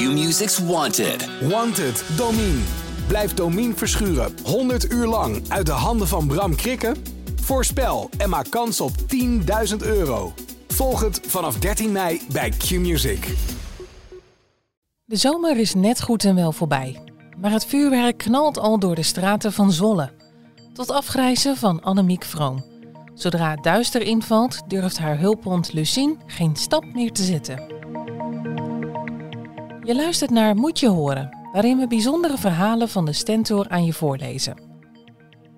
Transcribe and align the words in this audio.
Q-Music's 0.00 0.58
Wanted. 0.58 1.28
Wanted, 1.48 2.04
Domine. 2.16 2.60
Blijf 3.06 3.34
Domine 3.34 3.74
verschuren 3.74 4.34
100 4.44 4.92
uur 4.92 5.06
lang 5.06 5.42
uit 5.48 5.66
de 5.66 5.72
handen 5.72 6.08
van 6.08 6.26
Bram 6.26 6.56
Krikken? 6.56 6.96
Voorspel 7.40 8.10
en 8.18 8.28
maak 8.28 8.50
kans 8.50 8.80
op 8.80 8.90
10.000 9.70 9.76
euro. 9.78 10.32
Volg 10.68 11.00
het 11.00 11.20
vanaf 11.26 11.58
13 11.58 11.92
mei 11.92 12.20
bij 12.32 12.50
Q-Music. 12.50 13.34
De 15.04 15.16
zomer 15.16 15.56
is 15.56 15.74
net 15.74 16.02
goed 16.02 16.24
en 16.24 16.34
wel 16.34 16.52
voorbij. 16.52 17.02
Maar 17.40 17.50
het 17.50 17.66
vuurwerk 17.66 18.18
knalt 18.18 18.58
al 18.58 18.78
door 18.78 18.94
de 18.94 19.02
straten 19.02 19.52
van 19.52 19.72
Zwolle. 19.72 20.12
Tot 20.72 20.90
afgrijzen 20.90 21.56
van 21.56 21.82
Annemiek 21.82 22.24
Vroom. 22.24 22.64
Zodra 23.14 23.50
het 23.50 23.62
duister 23.62 24.02
invalt, 24.02 24.60
durft 24.66 24.98
haar 24.98 25.18
hulphond 25.18 25.72
Lucien 25.72 26.20
geen 26.26 26.56
stap 26.56 26.84
meer 26.92 27.12
te 27.12 27.22
zetten. 27.22 27.79
Je 29.84 29.94
luistert 29.94 30.30
naar 30.30 30.54
Moet 30.54 30.80
je 30.80 30.88
horen, 30.88 31.36
waarin 31.52 31.78
we 31.78 31.86
bijzondere 31.86 32.38
verhalen 32.38 32.88
van 32.88 33.04
de 33.04 33.12
Stentor 33.12 33.68
aan 33.68 33.84
je 33.84 33.92
voorlezen. 33.92 34.62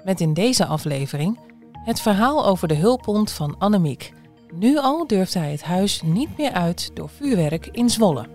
Met 0.04 0.20
in 0.20 0.34
deze 0.34 0.66
aflevering 0.66 1.38
het 1.84 2.00
verhaal 2.00 2.46
over 2.46 2.68
de 2.68 2.74
hulphond 2.74 3.32
van 3.32 3.58
Annemiek. 3.58 4.12
Nu 4.54 4.78
al 4.78 5.06
durft 5.06 5.34
hij 5.34 5.50
het 5.50 5.62
huis 5.62 6.02
niet 6.02 6.38
meer 6.38 6.52
uit 6.52 6.90
door 6.94 7.08
vuurwerk 7.08 7.66
in 7.66 7.90
Zwolle. 7.90 8.27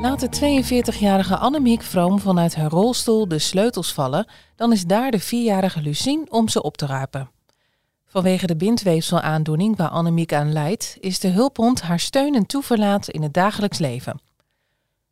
Laat 0.00 0.20
de 0.20 0.62
42-jarige 0.94 1.36
Annemiek 1.36 1.82
Vroom 1.82 2.18
vanuit 2.18 2.54
haar 2.54 2.70
rolstoel 2.70 3.28
de 3.28 3.38
sleutels 3.38 3.92
vallen, 3.92 4.26
dan 4.56 4.72
is 4.72 4.84
daar 4.84 5.10
de 5.10 5.18
vierjarige 5.18 5.80
Lucien 5.80 6.26
om 6.30 6.48
ze 6.48 6.62
op 6.62 6.76
te 6.76 6.86
rapen. 6.86 7.30
Vanwege 8.10 8.46
de 8.46 8.56
bindweefselaandoening 8.56 9.76
waar 9.76 9.88
Annemiek 9.88 10.32
aan 10.32 10.52
lijdt, 10.52 10.96
is 11.00 11.18
de 11.18 11.28
hulphond 11.28 11.82
haar 11.82 12.00
steun 12.00 12.34
en 12.34 12.46
toeverlaat 12.46 13.08
in 13.08 13.22
het 13.22 13.34
dagelijks 13.34 13.78
leven. 13.78 14.20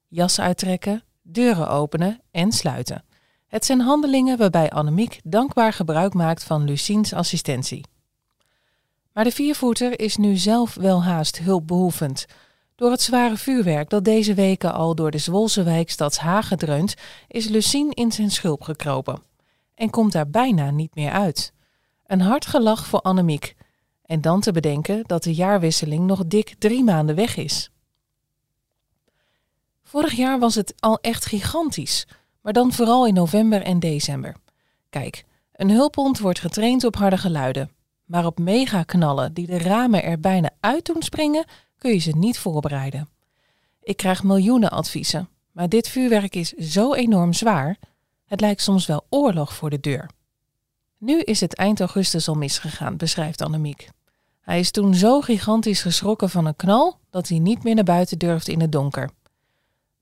Jas 0.08 0.40
uittrekken, 0.40 1.02
deuren 1.22 1.68
openen 1.68 2.20
en 2.30 2.52
sluiten. 2.52 3.04
Het 3.46 3.64
zijn 3.64 3.80
handelingen 3.80 4.38
waarbij 4.38 4.70
Annemiek 4.70 5.20
dankbaar 5.24 5.72
gebruik 5.72 6.14
maakt 6.14 6.44
van 6.44 6.64
Luciens 6.64 7.12
assistentie. 7.12 7.84
Maar 9.12 9.24
de 9.24 9.32
viervoeter 9.32 10.00
is 10.00 10.16
nu 10.16 10.36
zelf 10.36 10.74
wel 10.74 11.02
haast 11.02 11.38
hulpbehoevend. 11.38 12.26
Door 12.74 12.90
het 12.90 13.02
zware 13.02 13.36
vuurwerk 13.36 13.90
dat 13.90 14.04
deze 14.04 14.34
weken 14.34 14.72
al 14.72 14.94
door 14.94 15.10
de 15.10 15.18
Zwolse 15.18 15.62
wijk 15.62 15.90
Stadshagen 15.90 16.58
dreunt, 16.58 16.94
is 17.28 17.48
Lucien 17.48 17.90
in 17.90 18.12
zijn 18.12 18.30
schulp 18.30 18.62
gekropen. 18.62 19.22
En 19.74 19.90
komt 19.90 20.12
daar 20.12 20.28
bijna 20.28 20.70
niet 20.70 20.94
meer 20.94 21.10
uit. 21.10 21.52
Een 22.08 22.20
hard 22.20 22.46
gelach 22.46 22.86
voor 22.86 23.00
Annemiek. 23.00 23.54
En 24.04 24.20
dan 24.20 24.40
te 24.40 24.52
bedenken 24.52 25.02
dat 25.06 25.22
de 25.22 25.34
jaarwisseling 25.34 26.06
nog 26.06 26.26
dik 26.26 26.54
drie 26.58 26.84
maanden 26.84 27.14
weg 27.14 27.36
is. 27.36 27.70
Vorig 29.82 30.12
jaar 30.12 30.38
was 30.38 30.54
het 30.54 30.74
al 30.78 30.98
echt 31.00 31.26
gigantisch, 31.26 32.06
maar 32.40 32.52
dan 32.52 32.72
vooral 32.72 33.06
in 33.06 33.14
november 33.14 33.62
en 33.62 33.78
december. 33.78 34.36
Kijk, 34.90 35.24
een 35.52 35.70
hulphond 35.70 36.18
wordt 36.18 36.38
getraind 36.40 36.84
op 36.84 36.96
harde 36.96 37.18
geluiden. 37.18 37.70
Maar 38.04 38.26
op 38.26 38.38
megaknallen 38.38 39.34
die 39.34 39.46
de 39.46 39.58
ramen 39.58 40.02
er 40.02 40.20
bijna 40.20 40.50
uit 40.60 40.86
doen 40.86 41.02
springen, 41.02 41.44
kun 41.78 41.90
je 41.90 41.98
ze 41.98 42.16
niet 42.16 42.38
voorbereiden. 42.38 43.08
Ik 43.82 43.96
krijg 43.96 44.22
miljoenen 44.22 44.70
adviezen, 44.70 45.28
maar 45.52 45.68
dit 45.68 45.88
vuurwerk 45.88 46.34
is 46.34 46.52
zo 46.52 46.94
enorm 46.94 47.32
zwaar. 47.32 47.76
Het 48.24 48.40
lijkt 48.40 48.62
soms 48.62 48.86
wel 48.86 49.06
oorlog 49.08 49.54
voor 49.54 49.70
de 49.70 49.80
deur. 49.80 50.10
Nu 50.98 51.20
is 51.20 51.40
het 51.40 51.54
eind 51.54 51.80
augustus 51.80 52.28
al 52.28 52.34
misgegaan, 52.34 52.96
beschrijft 52.96 53.42
Annemiek. 53.42 53.88
Hij 54.40 54.58
is 54.58 54.70
toen 54.70 54.94
zo 54.94 55.20
gigantisch 55.20 55.82
geschrokken 55.82 56.30
van 56.30 56.46
een 56.46 56.56
knal 56.56 56.98
dat 57.10 57.28
hij 57.28 57.38
niet 57.38 57.62
meer 57.62 57.74
naar 57.74 57.84
buiten 57.84 58.18
durft 58.18 58.48
in 58.48 58.60
het 58.60 58.72
donker. 58.72 59.10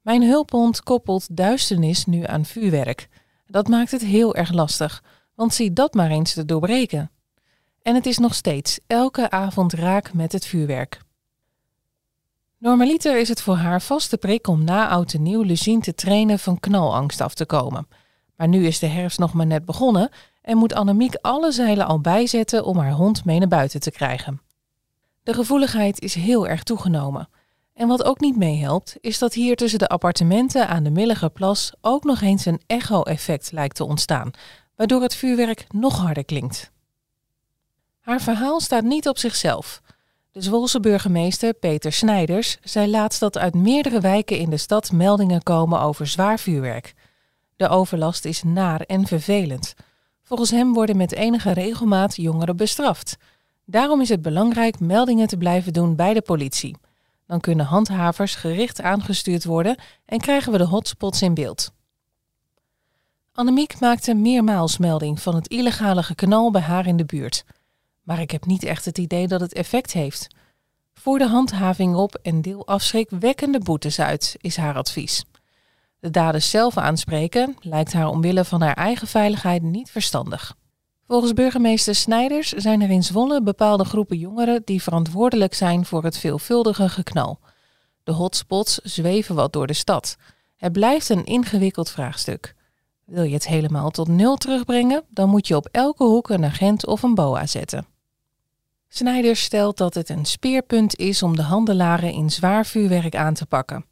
Mijn 0.01 0.23
hulphond 0.23 0.83
koppelt 0.83 1.37
duisternis 1.37 2.05
nu 2.05 2.25
aan 2.27 2.45
vuurwerk. 2.45 3.09
Dat 3.47 3.69
maakt 3.69 3.91
het 3.91 4.03
heel 4.03 4.35
erg 4.35 4.53
lastig, 4.53 5.03
want 5.35 5.55
zie 5.55 5.73
dat 5.73 5.95
maar 5.95 6.11
eens 6.11 6.33
te 6.33 6.45
doorbreken. 6.45 7.11
En 7.83 7.95
het 7.95 8.07
is 8.07 8.19
nog 8.19 8.35
steeds 8.35 8.79
elke 8.87 9.31
avond 9.31 9.73
raak 9.73 10.13
met 10.13 10.33
het 10.33 10.47
vuurwerk. 10.47 11.01
Normaliter 12.59 13.19
is 13.19 13.29
het 13.29 13.41
voor 13.41 13.57
haar 13.57 13.83
vaste 13.83 14.17
prik 14.17 14.47
om 14.47 14.65
na 14.65 14.89
oud 14.89 15.13
en 15.13 15.23
nieuw 15.23 15.43
Lucien 15.43 15.81
te 15.81 15.95
trainen 15.95 16.39
van 16.39 16.61
knalangst 16.61 17.21
af 17.21 17.35
te 17.35 17.47
komen. 17.47 17.89
Maar 18.37 18.49
nu 18.49 18.67
is 18.67 18.79
de 18.79 18.87
herfst 18.87 19.19
nog 19.19 19.33
maar 19.33 19.47
net 19.47 19.65
begonnen 19.65 20.11
en 20.47 20.57
moet 20.57 20.75
Annemiek 20.75 21.15
alle 21.21 21.53
zeilen 21.53 21.87
al 21.87 22.01
bijzetten 22.01 22.65
om 22.65 22.79
haar 22.79 22.93
hond 22.93 23.25
mee 23.25 23.39
naar 23.39 23.49
buiten 23.49 23.81
te 23.81 23.91
krijgen. 23.91 24.41
De 25.23 25.35
gevoeligheid 25.35 26.01
is 26.01 26.15
heel 26.15 26.49
erg 26.49 26.63
toegenomen. 26.63 27.29
En 27.75 27.89
wat 27.89 28.05
ook 28.05 28.21
niet 28.21 28.37
meehelpt, 28.37 28.97
is 29.01 29.19
dat 29.19 29.35
hier 29.35 29.57
tussen 29.57 29.79
de 29.79 29.89
appartementen 29.89 30.69
aan 30.69 30.83
de 30.83 30.91
Milligerplas 30.91 31.73
ook 31.81 32.05
nog 32.05 32.21
eens 32.21 32.45
een 32.45 32.61
echo-effect 32.67 33.53
lijkt 33.53 33.77
te 33.77 33.85
ontstaan, 33.85 34.31
waardoor 34.77 35.03
het 35.03 35.15
vuurwerk 35.15 35.67
nog 35.73 35.99
harder 35.99 36.25
klinkt. 36.25 36.71
Haar 38.01 38.21
verhaal 38.21 38.61
staat 38.61 38.85
niet 38.85 39.09
op 39.09 39.19
zichzelf. 39.19 39.81
De 40.31 40.43
Zwolse 40.43 40.81
burgemeester 40.81 41.55
Peter 41.55 41.93
Snijders 41.93 42.59
zei 42.63 42.91
laatst 42.91 43.21
dat 43.21 43.39
uit 43.39 43.55
meerdere 43.55 44.01
wijken 44.01 44.39
in 44.39 44.51
de 44.51 44.57
stad 44.57 44.93
meldingen 44.93 45.43
komen 45.43 45.81
over 45.81 46.07
zwaar 46.07 46.39
vuurwerk. 46.39 46.95
De 47.57 47.69
overlast 47.69 48.25
is 48.25 48.43
naar 48.43 48.81
en 48.81 49.07
vervelend. 49.07 49.75
Volgens 50.27 50.51
hem 50.51 50.73
worden 50.73 50.97
met 50.97 51.13
enige 51.13 51.53
regelmaat 51.53 52.17
jongeren 52.17 52.57
bestraft. 52.57 53.17
Daarom 53.65 54.01
is 54.01 54.09
het 54.09 54.23
belangrijk 54.23 54.81
meldingen 54.81 55.27
te 55.27 55.37
blijven 55.37 55.73
doen 55.73 55.97
bij 55.97 56.15
de 56.15 56.23
politie. 56.23 56.77
Dan 57.27 57.41
kunnen 57.41 57.67
handhavers 57.67 58.35
gericht 58.35 58.81
aangestuurd 58.83 59.45
worden 59.45 59.79
en 60.05 60.19
krijgen 60.19 60.53
we 60.53 60.59
de 60.59 60.65
hotspots 60.65 61.23
in 61.23 61.35
beeld. 61.35 61.73
Annemiek 63.33 63.81
maakte 63.81 64.15
meermaals 64.15 64.79
melding 64.79 65.21
van 65.21 65.35
het 65.35 65.49
illegale 65.49 66.03
geknal 66.03 66.51
bij 66.51 66.63
haar 66.63 66.87
in 66.87 66.97
de 66.97 67.05
buurt. 67.05 67.45
Maar 68.03 68.21
ik 68.21 68.31
heb 68.31 68.47
niet 68.47 68.63
echt 68.63 68.85
het 68.85 68.99
idee 68.99 69.29
dat 69.29 69.41
het 69.41 69.53
effect 69.53 69.93
heeft. 69.93 70.27
Voer 70.95 71.19
de 71.19 71.29
handhaving 71.29 71.95
op 71.95 72.15
en 72.23 72.43
deel 72.43 72.67
afschrikwekkende 72.67 73.59
boetes 73.59 74.01
uit, 74.01 74.37
is 74.41 74.57
haar 74.57 74.75
advies. 74.75 75.25
De 76.07 76.13
daders 76.13 76.51
zelf 76.51 76.77
aanspreken 76.77 77.57
lijkt 77.61 77.93
haar 77.93 78.09
omwille 78.09 78.45
van 78.45 78.63
haar 78.63 78.75
eigen 78.75 79.07
veiligheid 79.07 79.63
niet 79.63 79.91
verstandig. 79.91 80.57
Volgens 81.07 81.33
burgemeester 81.33 81.95
Snijders 81.95 82.49
zijn 82.49 82.81
er 82.81 82.91
in 82.91 83.03
Zwolle 83.03 83.43
bepaalde 83.43 83.85
groepen 83.85 84.19
jongeren 84.19 84.63
die 84.65 84.83
verantwoordelijk 84.83 85.55
zijn 85.55 85.85
voor 85.85 86.05
het 86.05 86.19
veelvuldige 86.19 86.89
geknal. 86.89 87.39
De 88.05 88.13
hotspots 88.13 88.75
zweven 88.83 89.35
wat 89.35 89.53
door 89.53 89.67
de 89.67 89.73
stad. 89.73 90.17
Het 90.57 90.73
blijft 90.73 91.09
een 91.09 91.25
ingewikkeld 91.25 91.91
vraagstuk. 91.91 92.55
Wil 93.05 93.23
je 93.23 93.35
het 93.35 93.47
helemaal 93.47 93.91
tot 93.91 94.09
nul 94.09 94.37
terugbrengen, 94.37 95.05
dan 95.09 95.29
moet 95.29 95.47
je 95.47 95.57
op 95.57 95.69
elke 95.71 96.05
hoek 96.05 96.29
een 96.29 96.45
agent 96.45 96.87
of 96.87 97.03
een 97.03 97.15
boa 97.15 97.47
zetten. 97.47 97.87
Snijders 98.89 99.43
stelt 99.43 99.77
dat 99.77 99.95
het 99.95 100.09
een 100.09 100.25
speerpunt 100.25 100.97
is 100.97 101.23
om 101.23 101.37
de 101.37 101.43
handelaren 101.43 102.13
in 102.13 102.31
zwaar 102.31 102.67
vuurwerk 102.67 103.17
aan 103.17 103.35
te 103.35 103.47
pakken. 103.47 103.85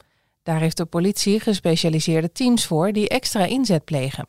Daar 0.45 0.61
heeft 0.61 0.77
de 0.77 0.85
politie 0.85 1.41
gespecialiseerde 1.41 2.33
teams 2.33 2.67
voor 2.67 2.93
die 2.93 3.09
extra 3.09 3.45
inzet 3.45 3.85
plegen. 3.85 4.27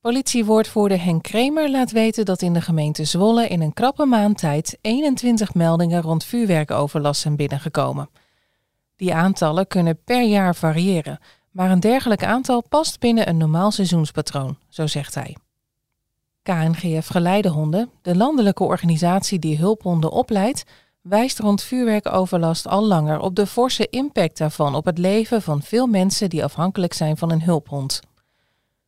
Politiewoordvoerder 0.00 1.02
Henk 1.04 1.22
Kremer 1.22 1.70
laat 1.70 1.90
weten 1.90 2.24
dat 2.24 2.42
in 2.42 2.52
de 2.52 2.60
gemeente 2.60 3.04
Zwolle 3.04 3.48
in 3.48 3.60
een 3.60 3.72
krappe 3.72 4.04
maand 4.04 4.38
tijd 4.38 4.78
21 4.80 5.54
meldingen 5.54 6.02
rond 6.02 6.24
vuurwerkoverlast 6.24 7.20
zijn 7.20 7.36
binnengekomen. 7.36 8.10
Die 8.96 9.14
aantallen 9.14 9.66
kunnen 9.66 10.02
per 10.04 10.22
jaar 10.22 10.54
variëren, 10.54 11.18
maar 11.50 11.70
een 11.70 11.80
dergelijk 11.80 12.24
aantal 12.24 12.62
past 12.68 13.00
binnen 13.00 13.28
een 13.28 13.36
normaal 13.36 13.70
seizoenspatroon, 13.70 14.58
zo 14.68 14.86
zegt 14.86 15.14
hij. 15.14 15.36
KNGF 16.42 17.06
Geleidehonden, 17.06 17.90
de 18.02 18.16
landelijke 18.16 18.64
organisatie 18.64 19.38
die 19.38 19.58
hulphonden 19.58 20.10
opleidt, 20.10 20.64
wijst 21.08 21.38
rond 21.38 21.62
vuurwerkoverlast 21.62 22.66
al 22.66 22.86
langer 22.86 23.20
op 23.20 23.34
de 23.34 23.46
forse 23.46 23.88
impact 23.88 24.38
daarvan 24.38 24.74
op 24.74 24.84
het 24.84 24.98
leven 24.98 25.42
van 25.42 25.62
veel 25.62 25.86
mensen 25.86 26.30
die 26.30 26.44
afhankelijk 26.44 26.92
zijn 26.92 27.16
van 27.16 27.30
een 27.30 27.42
hulphond. 27.42 28.00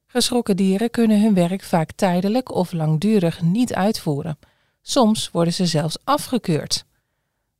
Geschrokken 0.06 0.56
dieren 0.56 0.90
kunnen 0.90 1.20
hun 1.20 1.34
werk 1.34 1.62
vaak 1.62 1.92
tijdelijk 1.92 2.54
of 2.54 2.72
langdurig 2.72 3.42
niet 3.42 3.74
uitvoeren. 3.74 4.38
Soms 4.82 5.30
worden 5.30 5.52
ze 5.52 5.66
zelfs 5.66 5.98
afgekeurd. 6.04 6.84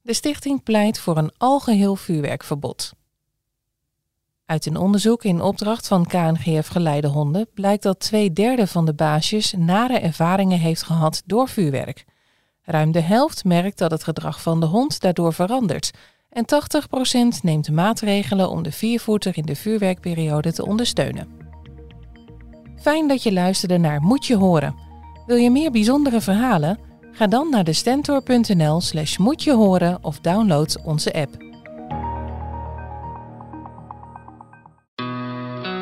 De 0.03 0.15
stichting 0.15 0.63
pleit 0.63 0.99
voor 0.99 1.17
een 1.17 1.33
algeheel 1.37 1.97
vuurwerkverbod. 1.97 2.93
Uit 4.45 4.67
een 4.67 4.77
onderzoek 4.77 5.25
in 5.25 5.41
opdracht 5.41 5.89
van 5.89 6.07
KNGF 6.07 6.67
Geleide 6.67 7.09
Honden 7.09 7.49
blijkt 7.55 7.83
dat 7.83 8.01
twee 8.01 8.33
derde 8.33 8.67
van 8.67 8.85
de 8.87 8.95
baasjes 8.95 9.53
nare 9.53 9.99
ervaringen 9.99 10.59
heeft 10.59 10.83
gehad 10.83 11.23
door 11.27 11.49
vuurwerk. 11.49 12.05
Ruim 12.63 12.93
de 12.93 13.01
helft 13.01 13.45
merkt 13.45 13.79
dat 13.79 13.91
het 13.91 14.05
gedrag 14.05 14.43
van 14.43 14.61
de 14.61 14.67
hond 14.67 15.01
daardoor 15.01 15.33
verandert. 15.33 15.91
En 16.31 16.45
80% 17.39 17.41
neemt 17.43 17.71
maatregelen 17.71 18.51
om 18.51 18.63
de 18.63 18.73
viervoeter 18.73 19.37
in 19.37 19.45
de 19.45 19.57
vuurwerkperiode 19.57 20.53
te 20.53 20.67
ondersteunen. 20.67 21.29
Fijn 22.81 23.09
dat 23.09 23.23
je 23.23 23.33
luisterde 23.33 23.79
naar 23.79 24.01
Moet 24.01 24.27
je 24.27 24.37
horen. 24.37 24.75
Wil 25.27 25.37
je 25.37 25.51
meer 25.51 25.71
bijzondere 25.71 26.21
verhalen? 26.21 26.79
Ga 27.13 27.27
dan 27.27 27.51
naar 27.51 27.65
de 27.65 27.73
stentor.nl 27.73 28.81
slash 28.81 29.17
moetje 29.17 29.55
horen 29.55 29.99
of 30.05 30.21
download 30.21 30.79
onze 30.85 31.13
app. 31.13 31.49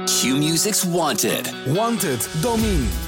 Q-Music's 0.05 0.85
Wanted. 0.85 1.55
Wanted, 1.75 2.29
Domine. 2.43 3.08